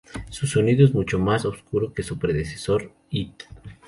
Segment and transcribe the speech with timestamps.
[0.31, 3.43] Su sonido es mucho más oscuro que su predecesor, It.